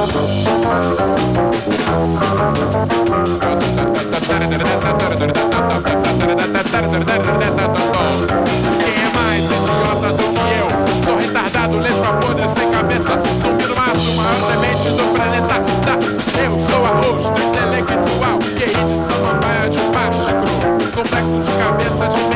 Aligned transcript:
Quem 0.00 0.08
é 8.96 9.10
mais 9.14 9.44
idiota 9.44 10.08
do 10.14 10.24
que 10.32 10.40
eu? 10.40 10.68
Sou 11.04 11.18
retardado, 11.18 11.76
letra 11.76 12.12
podre, 12.14 12.48
sem 12.48 12.70
cabeça. 12.70 13.20
Sou 13.42 13.52
no 13.52 13.76
mato, 13.76 13.98
maior 14.16 14.40
demente 14.50 14.88
do 14.88 15.04
planeta. 15.14 15.60
Tá, 15.84 15.98
eu 16.42 16.58
sou 16.70 16.86
a 16.86 16.92
intelectual, 17.38 18.38
gay 18.56 18.72
de 18.72 18.96
samambaia 18.98 19.68
de 19.68 19.80
plástico. 19.80 20.46
Complexo 20.96 21.40
de 21.42 21.52
cabeça 21.58 22.08
de 22.08 22.29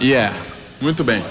Yeah, 0.00 0.34
muito 0.80 1.02
bem. 1.02 1.22